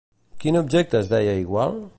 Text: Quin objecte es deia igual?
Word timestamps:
Quin 0.43 0.57
objecte 0.61 0.99
es 1.01 1.13
deia 1.15 1.39
igual? 1.47 1.83